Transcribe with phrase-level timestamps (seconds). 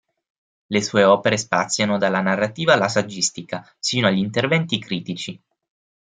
[0.65, 5.39] Le sue opere spaziano dalla narrativa alla saggistica, sino agli interventi critici.